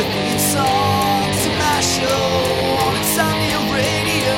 the 0.00 0.06
theme 0.12 0.38
song 0.38 1.24
to 1.42 1.50
my 1.58 1.80
show 1.80 2.24
on 2.84 2.94
radio. 3.68 4.32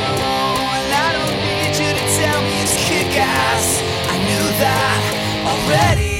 And 0.78 0.90
I 0.92 1.08
don't 1.16 1.38
need 1.46 1.72
you 1.78 1.90
to 1.98 2.04
tell 2.18 2.40
me 2.42 2.62
it's 2.62 2.74
kick 2.88 3.16
ass. 3.16 3.80
I 4.10 4.16
knew 4.26 4.44
that 4.58 5.02
already. 5.46 6.11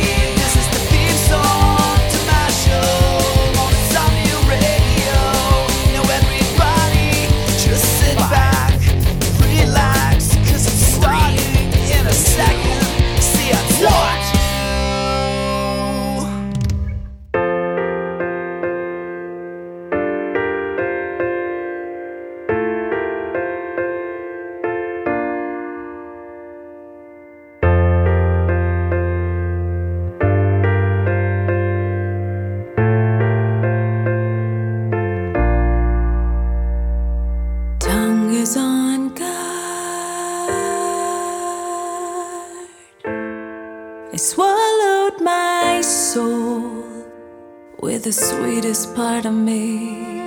part 48.94 49.24
of 49.24 49.34
me. 49.34 50.21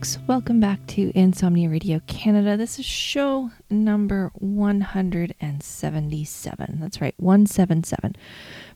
Folks. 0.00 0.18
Welcome 0.26 0.60
back 0.60 0.86
to 0.86 1.12
Insomnia 1.14 1.68
Radio 1.68 2.00
Canada. 2.06 2.56
This 2.56 2.78
is 2.78 2.86
show 2.86 3.50
number 3.68 4.30
177. 4.36 6.78
That's 6.80 7.02
right, 7.02 7.14
177. 7.18 8.16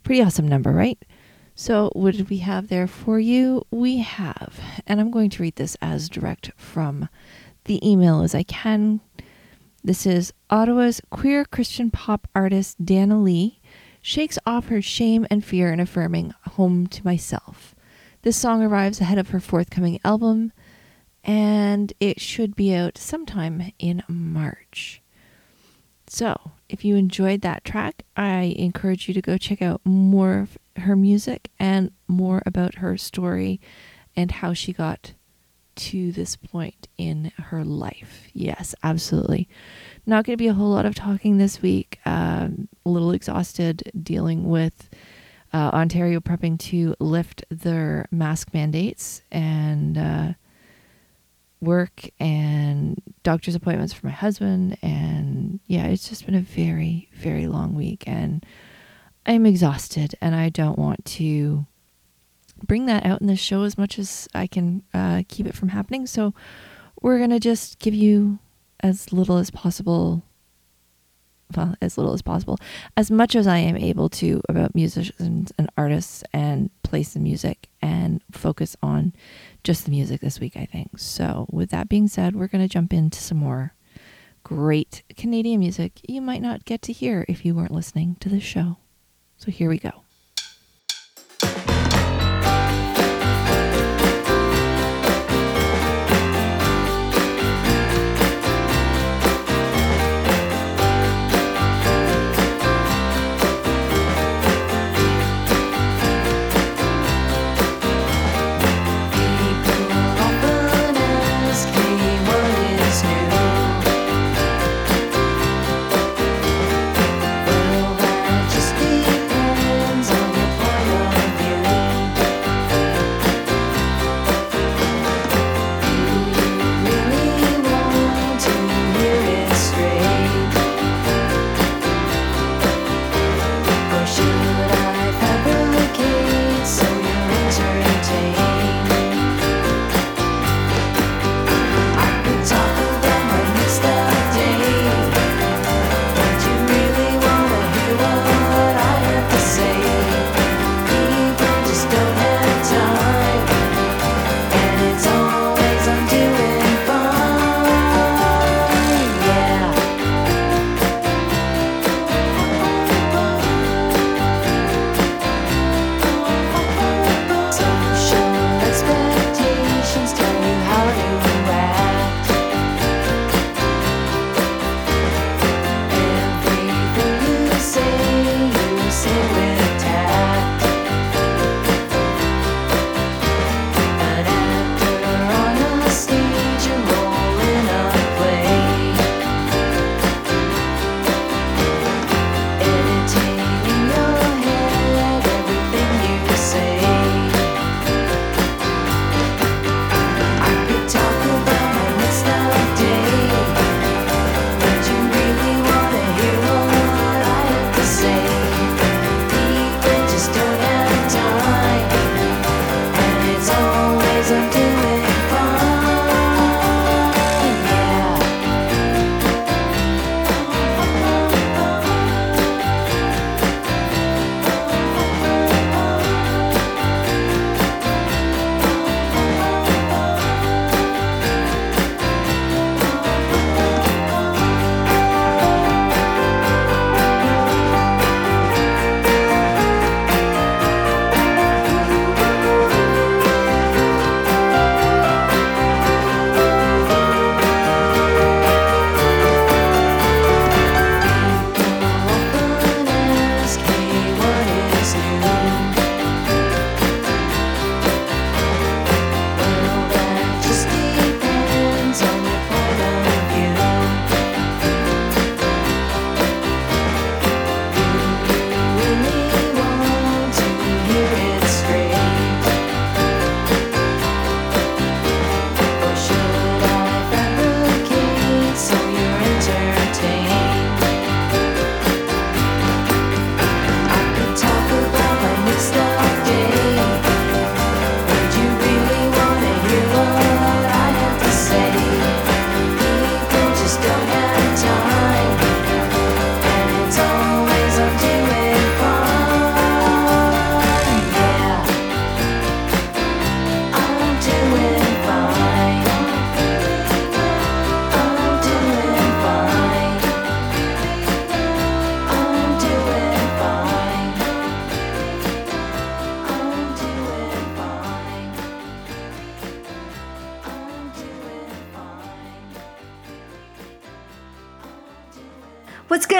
Pretty 0.02 0.20
awesome 0.20 0.46
number, 0.46 0.70
right? 0.70 1.02
So, 1.54 1.88
what 1.94 2.14
did 2.14 2.28
we 2.28 2.36
have 2.38 2.66
there 2.68 2.86
for 2.86 3.18
you? 3.18 3.64
We 3.70 4.00
have, 4.00 4.60
and 4.86 5.00
I'm 5.00 5.10
going 5.10 5.30
to 5.30 5.42
read 5.42 5.56
this 5.56 5.78
as 5.80 6.10
direct 6.10 6.50
from 6.58 7.08
the 7.64 7.80
email 7.88 8.20
as 8.20 8.34
I 8.34 8.42
can. 8.42 9.00
This 9.82 10.04
is 10.04 10.34
Ottawa's 10.50 11.00
queer 11.08 11.46
Christian 11.46 11.90
pop 11.90 12.28
artist 12.34 12.84
Dana 12.84 13.18
Lee 13.18 13.62
shakes 14.02 14.38
off 14.44 14.68
her 14.68 14.82
shame 14.82 15.26
and 15.30 15.42
fear 15.42 15.72
in 15.72 15.80
affirming 15.80 16.34
Home 16.50 16.86
to 16.88 17.02
Myself. 17.02 17.74
This 18.20 18.36
song 18.36 18.62
arrives 18.62 19.00
ahead 19.00 19.16
of 19.16 19.30
her 19.30 19.40
forthcoming 19.40 19.98
album, 20.04 20.52
and 21.24 21.92
it 21.98 22.20
should 22.20 22.54
be 22.54 22.74
out 22.74 22.98
sometime 22.98 23.72
in 23.78 24.02
March. 24.06 25.00
So, 26.06 26.52
if 26.68 26.84
you 26.84 26.96
enjoyed 26.96 27.40
that 27.40 27.64
track, 27.64 28.04
I 28.16 28.54
encourage 28.58 29.08
you 29.08 29.14
to 29.14 29.22
go 29.22 29.38
check 29.38 29.62
out 29.62 29.80
more 29.84 30.38
of 30.38 30.58
her 30.82 30.94
music 30.94 31.50
and 31.58 31.90
more 32.06 32.42
about 32.44 32.76
her 32.76 32.96
story 32.98 33.60
and 34.14 34.30
how 34.30 34.52
she 34.52 34.72
got 34.72 35.14
to 35.76 36.12
this 36.12 36.36
point 36.36 36.88
in 36.98 37.32
her 37.36 37.64
life. 37.64 38.28
Yes, 38.32 38.74
absolutely. 38.82 39.48
Not 40.06 40.24
going 40.24 40.34
to 40.34 40.42
be 40.42 40.48
a 40.48 40.54
whole 40.54 40.70
lot 40.70 40.86
of 40.86 40.94
talking 40.94 41.38
this 41.38 41.62
week. 41.62 41.98
Um, 42.04 42.68
a 42.84 42.90
little 42.90 43.10
exhausted 43.12 43.90
dealing 44.00 44.48
with 44.48 44.88
uh, 45.52 45.70
Ontario 45.72 46.20
prepping 46.20 46.58
to 46.58 46.94
lift 47.00 47.44
their 47.50 48.06
mask 48.10 48.52
mandates 48.52 49.22
and 49.32 49.98
uh, 49.98 50.32
work 51.64 52.08
and 52.20 53.00
doctor's 53.22 53.54
appointments 53.54 53.92
for 53.92 54.06
my 54.06 54.12
husband. 54.12 54.78
And 54.82 55.60
yeah, 55.66 55.86
it's 55.86 56.08
just 56.08 56.26
been 56.26 56.34
a 56.34 56.40
very, 56.40 57.08
very 57.14 57.46
long 57.46 57.74
week. 57.74 58.04
And 58.06 58.44
I'm 59.26 59.46
exhausted 59.46 60.14
and 60.20 60.34
I 60.34 60.48
don't 60.48 60.78
want 60.78 61.04
to 61.06 61.66
bring 62.62 62.86
that 62.86 63.04
out 63.04 63.20
in 63.20 63.26
the 63.26 63.36
show 63.36 63.62
as 63.62 63.76
much 63.76 63.98
as 63.98 64.28
I 64.34 64.46
can 64.46 64.82
uh, 64.92 65.22
keep 65.28 65.46
it 65.46 65.54
from 65.54 65.68
happening. 65.70 66.06
So 66.06 66.34
we're 67.00 67.18
going 67.18 67.30
to 67.30 67.40
just 67.40 67.78
give 67.78 67.94
you 67.94 68.38
as 68.80 69.12
little 69.12 69.38
as 69.38 69.50
possible. 69.50 70.22
Well, 71.56 71.74
as 71.80 71.98
little 71.98 72.14
as 72.14 72.22
possible, 72.22 72.58
as 72.96 73.10
much 73.10 73.36
as 73.36 73.46
I 73.46 73.58
am 73.58 73.76
able 73.76 74.08
to 74.10 74.40
about 74.48 74.74
musicians 74.74 75.52
and 75.58 75.70
artists 75.76 76.24
and 76.32 76.70
play 76.82 77.02
some 77.02 77.22
music 77.22 77.68
and 77.82 78.22
focus 78.30 78.76
on 78.82 79.12
just 79.62 79.84
the 79.84 79.90
music 79.90 80.20
this 80.20 80.40
week, 80.40 80.56
I 80.56 80.64
think. 80.64 80.98
So, 80.98 81.46
with 81.50 81.70
that 81.70 81.88
being 81.88 82.08
said, 82.08 82.34
we're 82.34 82.48
going 82.48 82.64
to 82.66 82.72
jump 82.72 82.92
into 82.92 83.20
some 83.20 83.38
more 83.38 83.74
great 84.42 85.02
Canadian 85.16 85.60
music 85.60 86.00
you 86.06 86.20
might 86.20 86.42
not 86.42 86.64
get 86.64 86.82
to 86.82 86.92
hear 86.92 87.24
if 87.28 87.44
you 87.44 87.54
weren't 87.54 87.70
listening 87.70 88.16
to 88.20 88.28
this 88.28 88.42
show. 88.42 88.78
So, 89.36 89.50
here 89.50 89.68
we 89.68 89.78
go. 89.78 90.03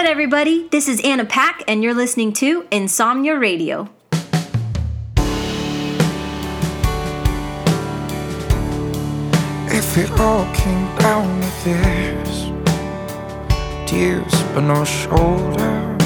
Good, 0.05 0.11
everybody? 0.11 0.67
This 0.69 0.87
is 0.87 1.01
Anna 1.03 1.25
Pack, 1.25 1.63
and 1.67 1.83
you're 1.83 1.95
listening 1.95 2.31
to 2.33 2.67
Insomnia 2.69 3.39
Radio. 3.39 3.89
If 9.67 9.97
it 9.97 10.11
all 10.19 10.45
came 10.53 10.95
down 10.97 11.41
to 11.41 11.47
this, 11.63 12.51
tears 13.89 14.31
but 14.53 14.61
no 14.61 14.85
shoulder, 14.85 15.97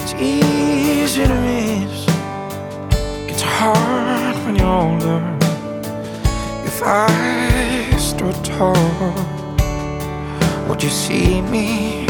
it's 0.00 0.14
easy 0.14 1.24
to 1.24 1.34
miss. 1.34 2.06
It's 3.30 3.42
hard 3.42 4.36
when 4.46 4.56
you're 4.56 4.66
older. 4.66 5.20
If 6.64 6.82
I 6.82 7.94
stood 7.98 8.42
tall, 8.42 8.74
would 10.66 10.82
you 10.82 10.88
see 10.88 11.42
me? 11.42 12.09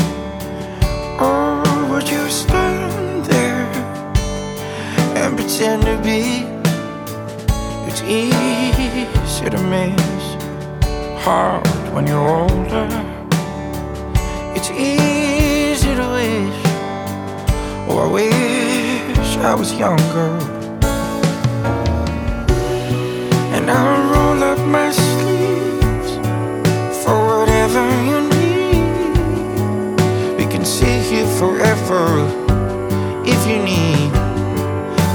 Or 1.20 1.62
would 1.90 2.08
you 2.08 2.30
stand 2.30 3.26
there 3.26 3.66
and 5.20 5.36
pretend 5.36 5.82
to 5.82 6.00
be? 6.02 6.46
It's 7.86 8.02
easy 8.02 9.50
to 9.50 9.58
miss, 9.68 10.24
hard 11.22 11.66
when 11.92 12.06
you're 12.06 12.26
older. 12.26 12.88
It's 14.56 14.70
easy 14.70 15.94
to 15.94 16.06
wish, 16.16 16.62
oh, 17.86 17.98
I 18.06 18.12
wish 18.12 19.36
I 19.36 19.54
was 19.54 19.74
younger. 19.74 20.30
And 23.54 23.70
I'll 23.70 24.02
roll 24.12 24.42
up 24.42 24.58
my 24.66 24.90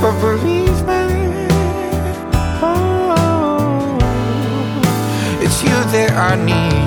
But 0.06 0.22
believe 0.22 0.86
me, 0.86 1.48
oh, 2.62 3.98
it's 5.42 5.64
you 5.64 5.70
that 5.70 6.12
I 6.12 6.36
need. 6.46 6.85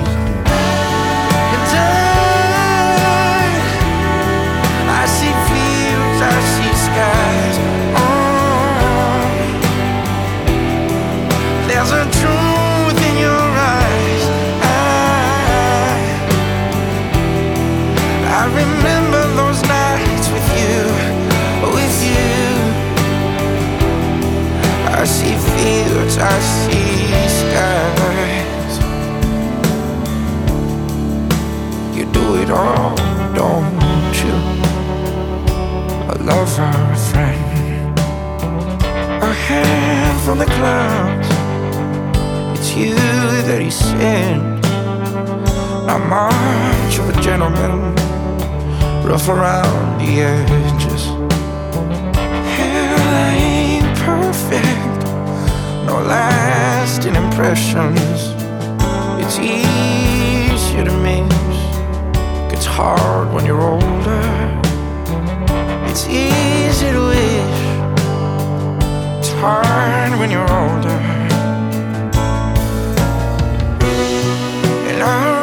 Fields, 26.09 26.17
I 26.17 26.39
see 26.39 27.07
skies. 27.39 28.79
You 31.97 32.05
do 32.11 32.35
it 32.41 32.49
all, 32.49 32.95
don't 33.33 34.15
you? 34.23 34.35
A 36.09 36.15
lover, 36.23 36.63
a 36.63 36.97
friend, 37.11 37.99
a 39.23 39.33
hand 39.33 40.19
from 40.21 40.39
the 40.39 40.45
clouds. 40.45 41.27
It's 42.57 42.75
you 42.75 42.95
that 42.95 43.61
he 43.61 43.71
sent. 43.71 44.61
Not 45.85 46.01
much 46.07 46.99
of 46.99 47.09
a 47.09 47.21
gentleman, 47.21 47.95
rough 49.03 49.27
around 49.27 49.99
the 49.99 50.21
edges. 50.21 51.05
Hell, 52.55 52.99
I 52.99 53.33
ain't 53.35 53.97
perfect, 53.97 54.98
no 55.89 56.01
lasting 56.03 57.15
impressions. 57.15 58.19
It's 59.21 59.37
easy 59.39 60.83
to 60.87 60.93
miss, 61.05 61.57
gets 62.51 62.65
hard 62.65 63.33
when 63.33 63.43
you're 63.45 63.65
older. 63.75 64.23
It's 65.89 66.05
easy 66.07 66.89
to 66.95 67.01
wish, 67.13 67.61
it's 69.19 69.33
hard 69.41 70.11
when 70.19 70.29
you're 70.29 70.51
older. 70.61 70.99
And 74.89 75.01
I 75.01 75.38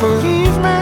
believe 0.00 0.56
me, 0.62 0.79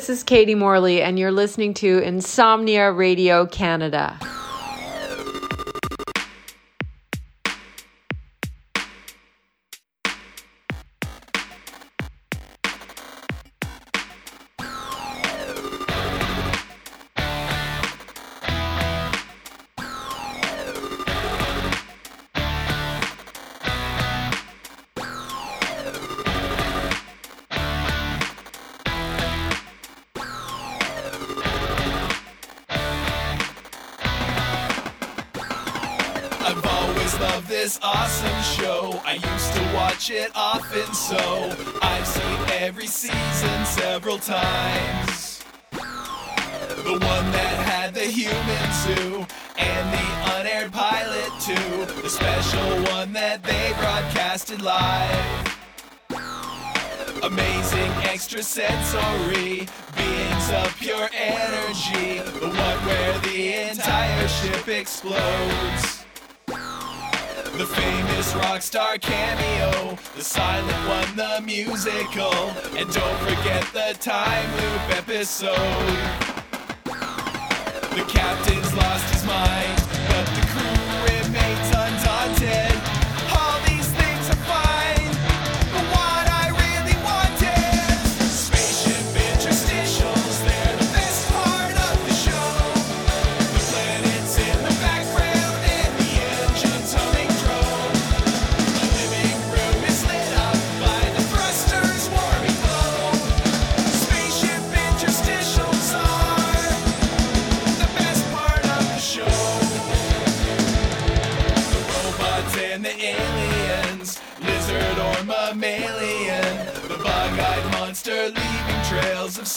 this 0.00 0.08
is 0.08 0.22
Katie 0.22 0.54
Morley, 0.54 1.02
and 1.02 1.18
you're 1.18 1.30
listening 1.30 1.74
to 1.74 1.98
Insomnia 1.98 2.90
Radio 2.90 3.44
Canada. 3.44 4.18
This 37.60 37.78
awesome 37.82 38.42
show. 38.56 38.98
I 39.04 39.16
used 39.16 39.52
to 39.52 39.74
watch 39.74 40.08
it 40.08 40.30
often, 40.34 40.94
so 40.94 41.18
I've 41.82 42.06
seen 42.06 42.38
every 42.58 42.86
season 42.86 43.66
several 43.66 44.16
times. 44.16 45.44
The 45.70 46.92
one 46.92 47.26
that 47.36 47.56
had 47.68 47.92
the 47.92 48.00
human 48.00 48.66
zoo 48.80 49.26
and 49.58 49.84
the 49.92 50.38
unaired 50.40 50.72
pilot 50.72 51.30
too. 51.38 52.00
The 52.00 52.08
special 52.08 52.94
one 52.94 53.12
that 53.12 53.42
they 53.42 53.74
broadcasted 53.78 54.62
live. 54.62 55.58
Amazing 57.22 57.92
extrasensory 58.10 59.68
beings 59.98 60.50
of 60.50 60.74
pure 60.78 61.10
energy. 61.12 62.20
The 62.40 62.48
one 62.48 62.78
where 62.86 63.18
the 63.18 63.68
entire 63.68 64.28
ship 64.28 64.66
explodes. 64.66 65.99
The 67.60 67.66
famous 67.66 68.34
rock 68.36 68.62
star 68.62 68.96
cameo, 68.96 69.98
the 70.16 70.24
silent 70.24 70.88
one, 70.88 71.14
the 71.14 71.42
musical, 71.44 72.32
and 72.74 72.90
don't 72.90 73.18
forget 73.18 73.62
the 73.74 73.94
time 74.00 74.50
loop 74.52 74.96
episode. 74.96 75.52
The 76.86 78.04
captain's 78.08 78.72
lost 78.72 79.12
his 79.12 79.26
mind, 79.26 79.76
but 80.08 80.24
the 80.36 80.46
crew 80.48 81.18
remains 81.18 81.68
undaunted. 81.76 82.69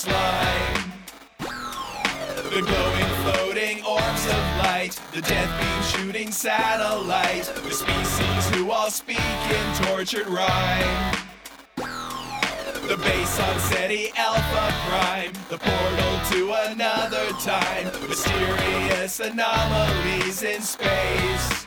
Slime. 0.03 0.91
The 1.39 2.61
glowing 2.61 3.11
floating 3.23 3.85
orbs 3.85 4.25
of 4.25 4.43
light, 4.59 4.99
the 5.13 5.21
death 5.21 5.51
beam 5.57 5.81
shooting 6.03 6.29
satellite, 6.29 7.45
the 7.45 7.71
species 7.71 8.49
who 8.49 8.69
all 8.69 8.91
speak 8.91 9.17
in 9.17 9.85
tortured 9.85 10.27
rhyme. 10.27 11.15
The 11.77 12.97
base 12.97 13.39
on 13.39 13.57
Ceti 13.61 14.11
Alpha 14.17 14.73
Prime, 14.89 15.31
the 15.47 15.57
portal 15.57 16.19
to 16.31 16.51
another 16.69 17.29
time, 17.39 17.85
mysterious 18.09 19.21
anomalies 19.21 20.43
in 20.43 20.61
space. 20.61 21.65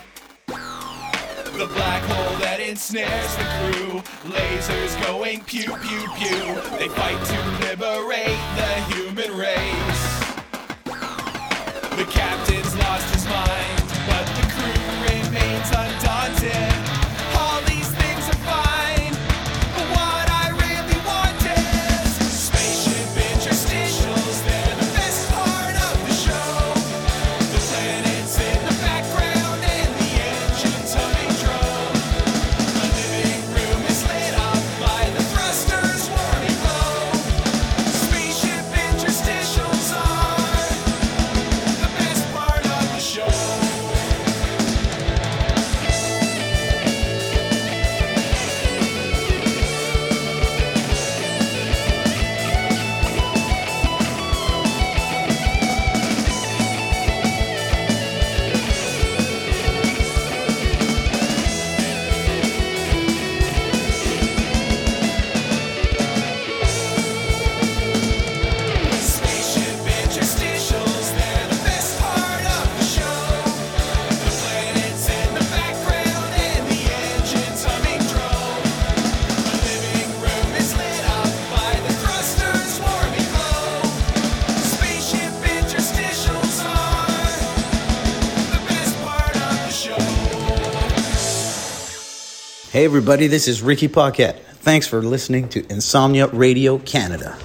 The 1.57 1.67
black 1.69 2.03
hole 2.03 2.39
that 2.41 2.61
ensnares 2.61 3.37
the 3.37 3.45
crew, 3.57 4.03
lasers 4.31 4.93
going 5.07 5.41
pew 5.45 5.65
pew 5.65 6.05
pew. 6.21 6.53
They 6.77 6.89
fight 6.93 7.17
to 7.17 7.39
liberate 7.65 8.45
the 8.61 8.73
human 8.93 9.33
race. 9.33 10.05
The 11.97 12.05
captain's 12.13 12.77
lost 12.77 13.09
his 13.15 13.25
mind, 13.25 13.89
but 14.05 14.27
the 14.37 14.45
crew 14.53 14.85
remains 15.09 15.71
undaunted. 15.73 16.86
Everybody, 92.87 93.27
this 93.27 93.49
is 93.49 93.63
Ricky 93.63 93.89
Paquette. 93.89 94.39
Thanks 94.59 94.87
for 94.87 95.03
listening 95.03 95.49
to 95.49 95.67
Insomnia 95.69 96.29
Radio 96.29 96.79
Canada. 96.79 97.37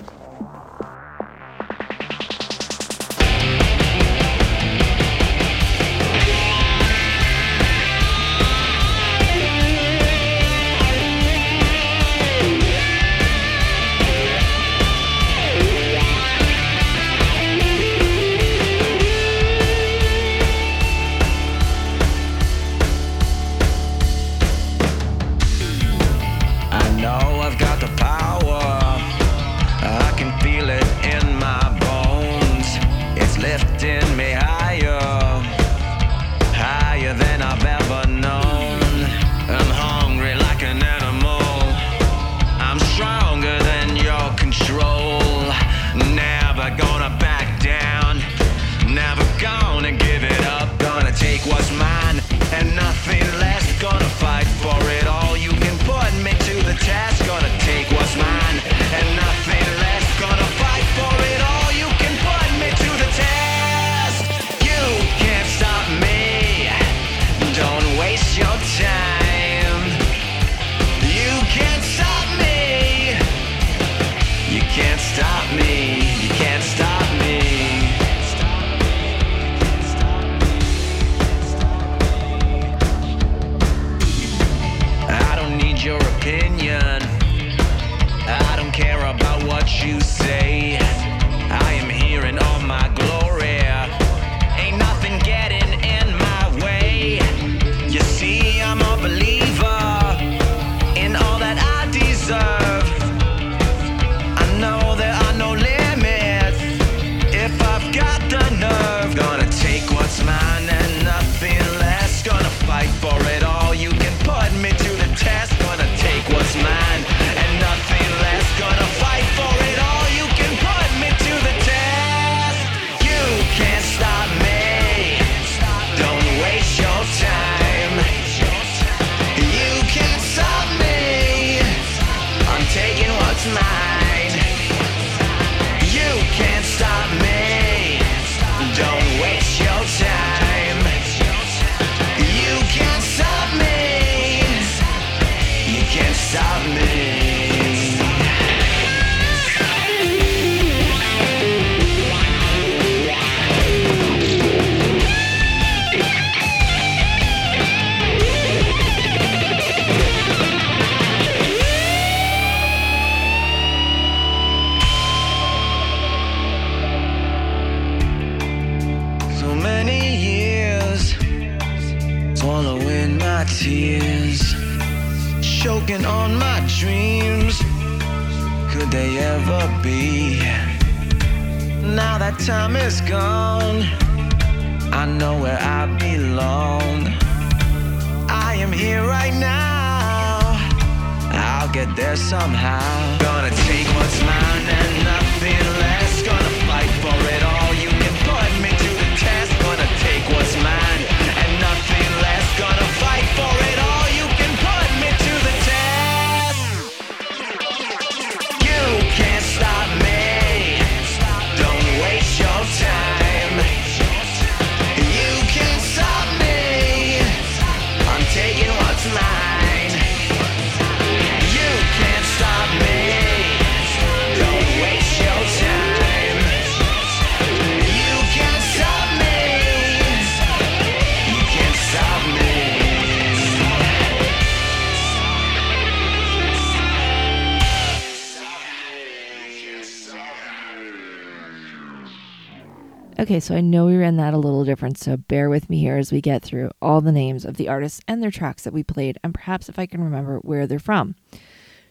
So 243.41 243.55
I 243.55 243.61
know 243.61 243.85
we 243.85 243.97
ran 243.97 244.17
that 244.17 244.33
a 244.33 244.37
little 244.37 244.63
different, 244.63 244.97
so 244.97 245.17
bear 245.17 245.49
with 245.49 245.69
me 245.69 245.79
here 245.79 245.97
as 245.97 246.11
we 246.11 246.21
get 246.21 246.43
through 246.43 246.71
all 246.81 247.01
the 247.01 247.11
names 247.11 247.43
of 247.43 247.57
the 247.57 247.67
artists 247.67 248.01
and 248.07 248.21
their 248.21 248.31
tracks 248.31 248.63
that 248.63 248.73
we 248.73 248.83
played, 248.83 249.17
and 249.23 249.33
perhaps 249.33 249.67
if 249.67 249.79
I 249.79 249.85
can 249.85 250.03
remember 250.03 250.37
where 250.39 250.67
they're 250.67 250.79
from. 250.79 251.15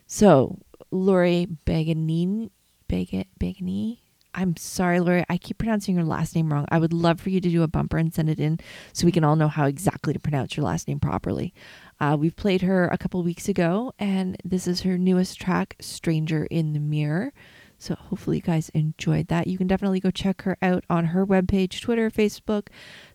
So, 0.07 0.59
Lori 0.91 1.49
Beganini, 1.67 2.51
Bega, 2.89 3.25
Begani. 3.39 3.99
I'm 4.33 4.57
sorry, 4.57 5.01
Lori. 5.01 5.25
I 5.29 5.39
keep 5.39 5.59
pronouncing 5.59 5.97
your 5.97 6.05
last 6.05 6.37
name 6.37 6.53
wrong. 6.53 6.67
I 6.69 6.79
would 6.79 6.93
love 6.93 7.21
for 7.21 7.31
you 7.31 7.41
to 7.41 7.51
do 7.51 7.65
a 7.65 7.69
bumper 7.69 7.99
and 7.99 8.15
send 8.15 8.31
it 8.31 8.39
in 8.39 8.61
so 8.93 9.05
we 9.05 9.13
can 9.13 9.25
all 9.25 9.35
know 9.35 9.49
how 9.49 9.67
exactly 9.67 10.13
to 10.13 10.21
pronounce 10.21 10.57
your 10.57 10.65
last 10.65 10.87
name 10.87 11.01
properly. 11.01 11.53
Uh, 11.99 12.17
we've 12.19 12.37
played 12.37 12.63
her 12.63 12.87
a 12.89 12.99
couple 12.99 13.23
weeks 13.23 13.49
ago, 13.49 13.93
and 13.99 14.37
this 14.45 14.67
is 14.67 14.83
her 14.83 14.97
newest 14.97 15.41
track, 15.41 15.75
Stranger 15.81 16.45
in 16.47 16.73
the 16.73 16.79
Mirror. 16.81 17.33
So 17.81 17.95
hopefully 17.95 18.37
you 18.37 18.43
guys 18.43 18.69
enjoyed 18.75 19.29
that. 19.29 19.47
You 19.47 19.57
can 19.57 19.67
definitely 19.67 20.01
go 20.01 20.11
check 20.11 20.43
her 20.43 20.59
out 20.61 20.85
on 20.91 21.07
her 21.07 21.27
webpage, 21.27 21.81
Twitter, 21.81 22.11
Facebook, 22.11 22.69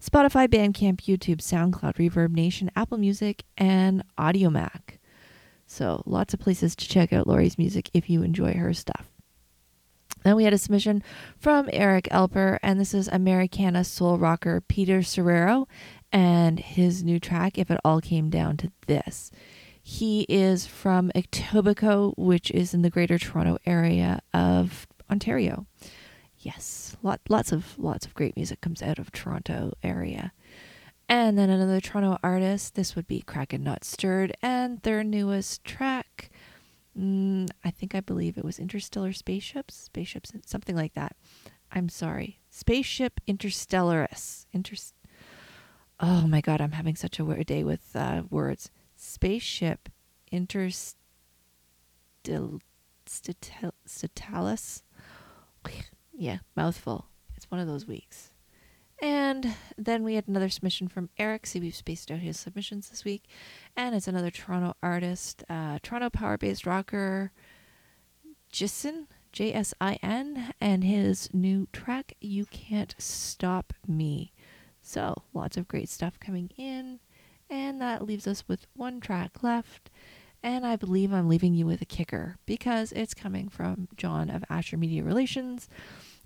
Spotify, 0.03 0.47
Bandcamp, 0.47 1.01
YouTube, 1.01 1.37
SoundCloud, 1.37 1.97
Reverb 1.97 2.31
Nation, 2.31 2.71
Apple 2.75 2.97
Music, 2.97 3.43
and 3.59 4.03
Audiomack. 4.17 4.97
So 5.67 6.01
lots 6.07 6.33
of 6.33 6.39
places 6.39 6.75
to 6.77 6.89
check 6.89 7.13
out 7.13 7.27
Lori's 7.27 7.59
music 7.59 7.91
if 7.93 8.09
you 8.09 8.23
enjoy 8.23 8.53
her 8.53 8.73
stuff. 8.73 9.11
Then 10.23 10.35
we 10.35 10.45
had 10.45 10.53
a 10.53 10.57
submission 10.57 11.03
from 11.37 11.69
Eric 11.71 12.05
Alper, 12.11 12.57
and 12.63 12.79
this 12.79 12.95
is 12.95 13.07
Americana 13.07 13.83
soul 13.83 14.17
rocker 14.17 14.61
Peter 14.61 15.01
Serrero 15.01 15.67
and 16.11 16.59
his 16.59 17.03
new 17.03 17.19
track, 17.19 17.59
If 17.59 17.69
It 17.69 17.79
All 17.85 18.01
Came 18.01 18.31
Down 18.31 18.57
to 18.57 18.71
This. 18.87 19.29
He 19.87 20.25
is 20.27 20.65
from 20.65 21.11
Etobicoke, 21.13 22.15
which 22.17 22.49
is 22.49 22.73
in 22.73 22.81
the 22.81 22.89
Greater 22.89 23.19
Toronto 23.19 23.59
area 23.67 24.19
of 24.33 24.87
Ontario. 25.11 25.67
Yes, 26.39 26.97
lot, 27.03 27.21
lots 27.29 27.51
of 27.51 27.77
lots 27.77 28.03
of 28.03 28.15
great 28.15 28.35
music 28.35 28.61
comes 28.61 28.81
out 28.81 28.97
of 28.97 29.11
Toronto 29.11 29.73
area. 29.83 30.33
And 31.07 31.37
then 31.37 31.51
another 31.51 31.79
Toronto 31.79 32.17
artist, 32.23 32.73
this 32.73 32.95
would 32.95 33.05
be 33.05 33.21
Kraken 33.21 33.63
Not 33.63 33.83
Stirred, 33.83 34.35
and 34.41 34.81
their 34.81 35.03
newest 35.03 35.63
track, 35.63 36.31
mm, 36.99 37.47
I 37.63 37.69
think 37.69 37.93
I 37.93 37.99
believe 37.99 38.39
it 38.39 38.43
was 38.43 38.57
Interstellar 38.57 39.13
Spaceships, 39.13 39.75
Spaceships, 39.75 40.33
something 40.47 40.75
like 40.75 40.95
that. 40.95 41.15
I'm 41.71 41.89
sorry, 41.89 42.39
Spaceship 42.49 43.21
Interstellaris. 43.27 44.47
Inter- 44.51 44.77
oh 45.99 46.25
my 46.25 46.41
God, 46.41 46.59
I'm 46.59 46.71
having 46.71 46.95
such 46.95 47.19
a 47.19 47.23
weird 47.23 47.45
day 47.45 47.63
with 47.63 47.95
uh, 47.95 48.23
words. 48.31 48.71
Spaceship 49.05 49.89
Interstellaris. 50.31 50.95
Yeah, 56.17 56.37
mouthful. 56.55 57.07
It's 57.35 57.51
one 57.51 57.59
of 57.59 57.67
those 57.67 57.85
weeks. 57.85 58.29
And 59.01 59.53
then 59.77 60.05
we 60.05 60.15
had 60.15 60.29
another 60.29 60.47
submission 60.47 60.87
from 60.87 61.09
Eric. 61.17 61.45
See, 61.45 61.59
we've 61.59 61.75
spaced 61.75 62.09
out 62.09 62.19
his 62.19 62.39
submissions 62.39 62.89
this 62.89 63.03
week. 63.03 63.25
And 63.75 63.93
it's 63.93 64.07
another 64.07 64.31
Toronto 64.31 64.77
artist, 64.81 65.43
uh, 65.49 65.79
Toronto 65.83 66.09
power 66.09 66.37
based 66.37 66.65
rocker, 66.65 67.33
Jisin, 68.51 69.07
J 69.33 69.53
S 69.53 69.73
I 69.81 69.99
N, 70.01 70.53
and 70.61 70.85
his 70.85 71.29
new 71.33 71.67
track, 71.73 72.13
You 72.21 72.45
Can't 72.45 72.95
Stop 72.97 73.73
Me. 73.85 74.31
So, 74.81 75.23
lots 75.33 75.57
of 75.57 75.67
great 75.67 75.89
stuff 75.89 76.17
coming 76.19 76.49
in. 76.55 76.99
And 77.49 77.81
that 77.81 78.05
leaves 78.05 78.27
us 78.27 78.43
with 78.47 78.67
one 78.75 78.99
track 78.99 79.43
left. 79.43 79.89
And 80.41 80.65
I 80.65 80.75
believe 80.75 81.11
I'm 81.11 81.27
leaving 81.27 81.53
you 81.53 81.65
with 81.65 81.81
a 81.81 81.85
kicker 81.85 82.37
because 82.45 82.91
it's 82.91 83.13
coming 83.13 83.49
from 83.49 83.87
John 83.97 84.29
of 84.29 84.43
Asher 84.49 84.77
Media 84.77 85.03
Relations. 85.03 85.67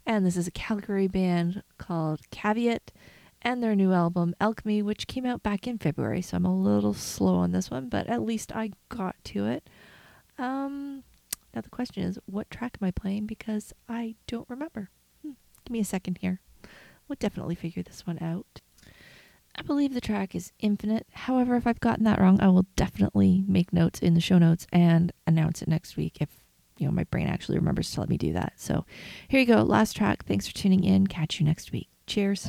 And 0.06 0.26
this 0.26 0.36
is 0.36 0.48
a 0.48 0.52
Calgary 0.52 1.08
band 1.08 1.64
called 1.78 2.22
Caveat 2.32 2.92
and 3.42 3.64
their 3.64 3.76
new 3.76 3.94
album 3.94 4.36
Alchemy, 4.42 4.82
which 4.82 5.08
came 5.08 5.26
out 5.26 5.44
back 5.44 5.68
in 5.68 5.78
February. 5.78 6.22
So 6.22 6.38
I'm 6.38 6.46
a 6.46 6.54
little 6.54 6.94
slow 6.94 7.36
on 7.36 7.52
this 7.52 7.72
one, 7.72 7.88
but 7.88 8.08
at 8.08 8.22
least 8.22 8.54
I 8.54 8.72
got 8.90 9.16
to 9.26 9.46
it. 9.46 9.70
Um, 10.38 11.04
now 11.54 11.62
the 11.62 11.70
question 11.70 12.04
is, 12.04 12.20
what 12.26 12.50
track 12.50 12.78
am 12.82 12.88
I 12.88 12.92
playing? 12.92 13.26
Because 13.26 13.74
I 13.88 14.16
don't 14.28 14.50
remember. 14.50 14.90
Hmm, 15.22 15.32
give 15.66 15.72
me 15.72 15.80
a 15.80 15.86
second 15.86 16.20
here. 16.20 16.42
We'll 17.08 17.18
definitely 17.20 17.56
figure 17.56 17.84
this 17.84 18.06
one 18.06 18.22
out. 18.22 18.62
I 19.60 19.62
believe 19.62 19.94
the 19.94 20.00
track 20.00 20.36
is 20.36 20.54
Infinite. 20.60 21.06
However, 21.12 21.58
if 21.58 21.68
I've 21.68 21.82
gotten 21.82 22.06
that 22.06 22.22
wrong, 22.22 22.40
I 22.40 22.48
will 22.48 22.66
definitely 22.78 23.44
make 23.46 23.74
notes 23.74 24.00
in 24.00 24.14
the 24.14 24.22
show 24.22 24.38
notes 24.38 24.66
and 24.72 25.12
announce 25.28 25.62
it 25.62 25.68
next 25.68 25.98
week 25.98 26.18
if 26.22 26.30
you 26.78 26.86
know 26.86 26.94
my 26.94 27.04
brain 27.04 27.28
actually 27.28 27.58
remembers 27.58 27.92
to 27.92 28.00
let 28.00 28.08
me 28.08 28.18
do 28.18 28.32
that. 28.34 28.54
So 28.56 28.86
here 29.28 29.42
you 29.42 29.46
go, 29.46 29.62
last 29.64 29.98
track. 29.98 30.24
Thanks 30.26 30.48
for 30.48 30.54
tuning 30.54 30.86
in. 30.86 31.08
Catch 31.08 31.42
you 31.42 31.46
next 31.46 31.74
week. 31.74 31.90
Cheers. 32.08 32.48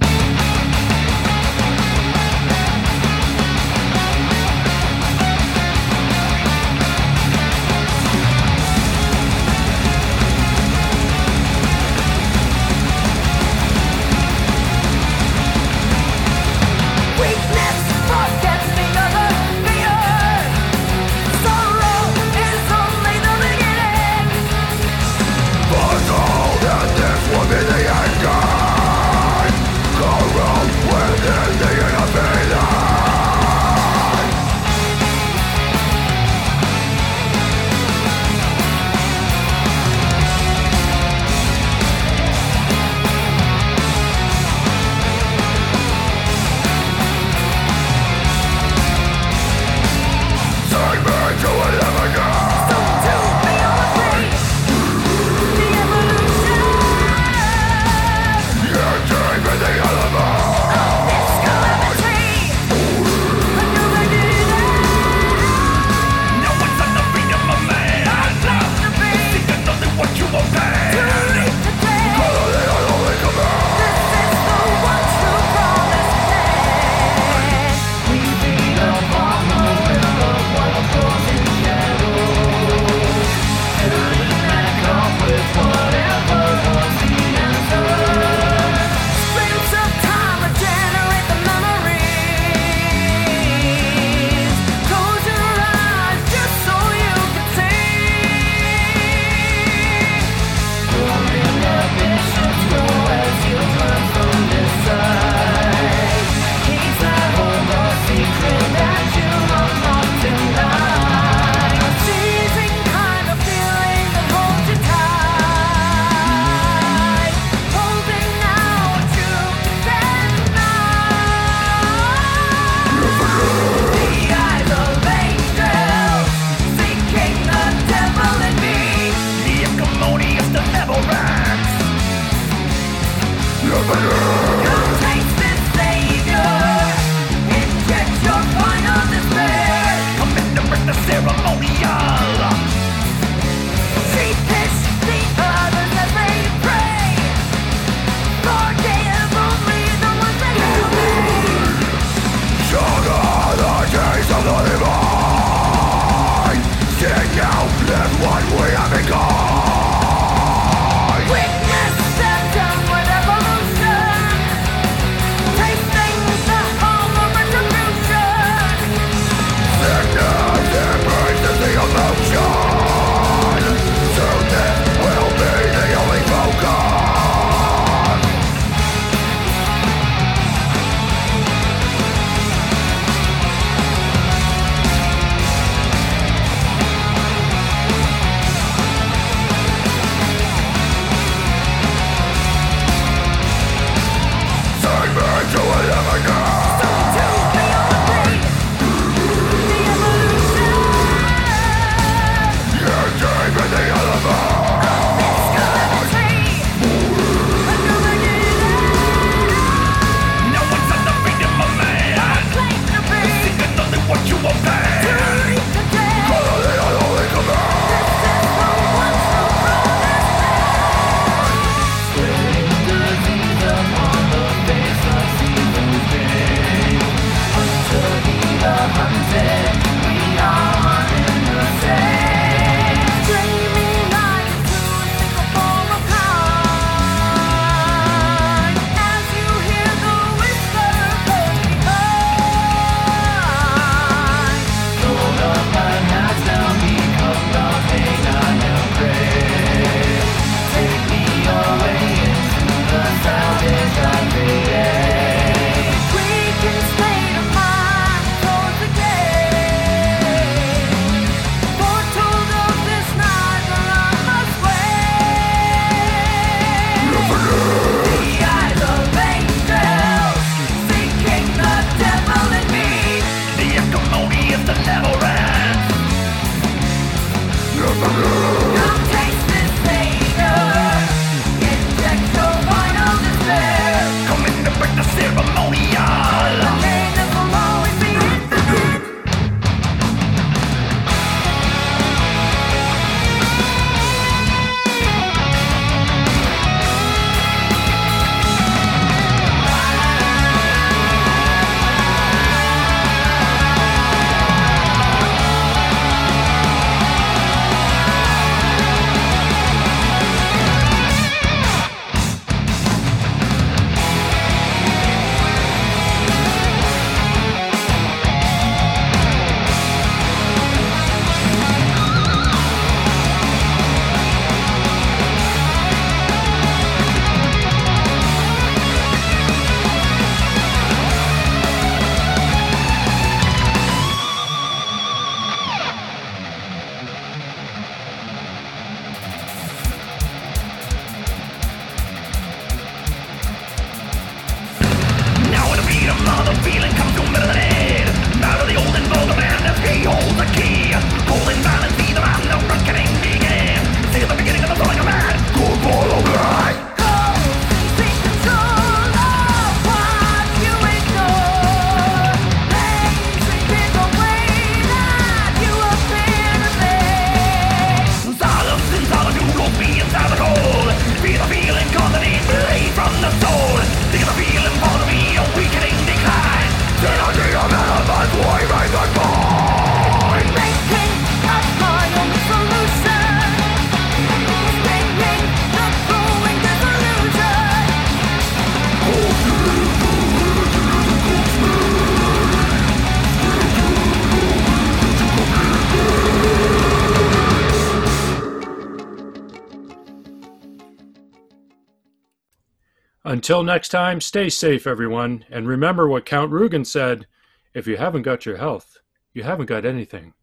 Until 403.40 403.62
next 403.62 403.88
time, 403.88 404.20
stay 404.20 404.50
safe, 404.50 404.87
everyone, 404.87 405.46
and 405.50 405.66
remember 405.66 406.07
what 406.07 406.26
Count 406.26 406.53
Rugen 406.53 406.85
said 406.85 407.26
if 407.72 407.87
you 407.87 407.96
haven't 407.96 408.20
got 408.20 408.44
your 408.44 408.59
health, 408.59 408.98
you 409.33 409.44
haven't 409.44 409.64
got 409.64 409.87
anything. 409.87 410.35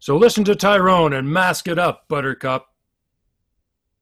So 0.00 0.18
listen 0.18 0.44
to 0.44 0.54
Tyrone 0.54 1.14
and 1.14 1.32
mask 1.32 1.66
it 1.66 1.78
up, 1.78 2.08
Buttercup. 2.08 2.69